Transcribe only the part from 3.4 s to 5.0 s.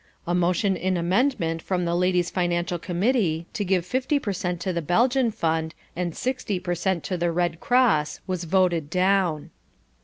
to give fifty per cent to the